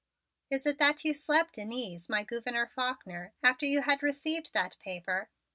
Is 0.49 0.65
it 0.65 0.79
that 0.79 1.05
you 1.05 1.13
slept 1.13 1.59
in 1.59 1.71
ease, 1.71 2.09
my 2.09 2.23
Gouverneur 2.23 2.65
Faulkner, 2.65 3.33
after 3.43 3.67
you 3.67 3.83
had 3.83 4.01
received 4.01 4.51
that 4.53 4.79
paper? 4.79 5.29